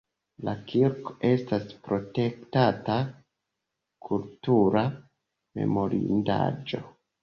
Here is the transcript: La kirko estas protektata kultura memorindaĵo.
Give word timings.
La 0.47 0.53
kirko 0.69 1.13
estas 1.31 1.67
protektata 1.89 2.97
kultura 4.09 4.87
memorindaĵo. 5.63 6.87